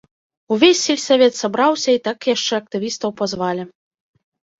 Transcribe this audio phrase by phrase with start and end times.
[0.53, 3.63] Увесь сельсавет сабраўся, і так яшчэ актывістаў пазвалі.